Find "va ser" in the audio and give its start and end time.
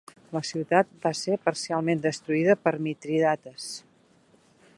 1.03-1.37